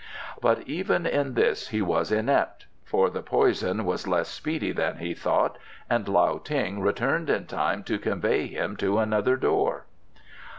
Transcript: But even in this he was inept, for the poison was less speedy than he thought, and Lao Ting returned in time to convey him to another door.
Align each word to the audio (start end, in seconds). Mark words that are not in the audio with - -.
But 0.41 0.67
even 0.67 1.05
in 1.05 1.35
this 1.35 1.67
he 1.67 1.79
was 1.79 2.11
inept, 2.11 2.65
for 2.83 3.11
the 3.11 3.21
poison 3.21 3.85
was 3.85 4.07
less 4.07 4.29
speedy 4.29 4.71
than 4.71 4.97
he 4.97 5.13
thought, 5.13 5.59
and 5.91 6.07
Lao 6.07 6.39
Ting 6.39 6.81
returned 6.81 7.29
in 7.29 7.45
time 7.45 7.83
to 7.83 7.99
convey 7.99 8.47
him 8.47 8.77
to 8.77 8.97
another 8.97 9.37
door. 9.37 9.85